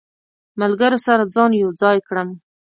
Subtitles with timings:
[0.61, 2.29] ملګرو سره ځان یو ځای کړم.